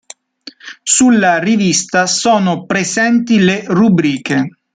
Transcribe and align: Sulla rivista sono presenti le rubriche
Sulla 0.81 1.37
rivista 1.37 2.07
sono 2.07 2.65
presenti 2.65 3.37
le 3.37 3.63
rubriche 3.67 4.49